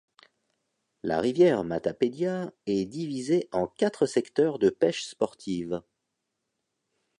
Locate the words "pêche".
4.71-5.03